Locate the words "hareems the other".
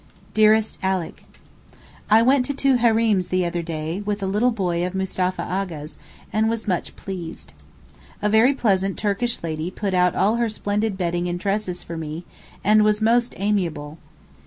2.77-3.61